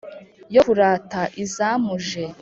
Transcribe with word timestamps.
Yo 0.55 0.61
kurata 0.67 1.21
Izamuje, 1.43 2.23